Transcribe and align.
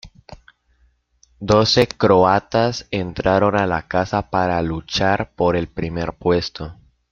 Doce 1.39 1.87
croatas 1.87 2.87
entraron 2.89 3.55
a 3.55 3.67
la 3.67 3.83
casa 3.87 4.31
para 4.31 4.59
luchar 4.63 5.29
por 5.35 5.55
el 5.55 5.67
primer 5.67 6.13
puesto. 6.13 6.75